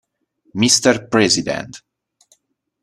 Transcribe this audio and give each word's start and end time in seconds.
Mr. 0.55 1.05
President 1.13 1.85